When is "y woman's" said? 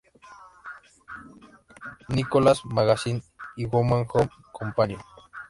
3.55-4.07